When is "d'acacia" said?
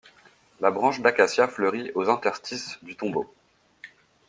1.01-1.47